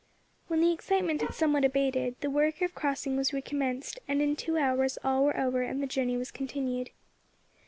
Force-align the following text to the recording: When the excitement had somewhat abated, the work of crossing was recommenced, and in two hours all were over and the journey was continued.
When 0.47 0.61
the 0.61 0.71
excitement 0.71 1.21
had 1.21 1.35
somewhat 1.35 1.63
abated, 1.63 2.15
the 2.21 2.29
work 2.31 2.63
of 2.63 2.73
crossing 2.73 3.17
was 3.17 3.33
recommenced, 3.33 3.99
and 4.07 4.19
in 4.19 4.35
two 4.35 4.57
hours 4.57 4.97
all 5.03 5.23
were 5.25 5.37
over 5.37 5.61
and 5.61 5.79
the 5.79 5.85
journey 5.85 6.17
was 6.17 6.31
continued. 6.31 6.89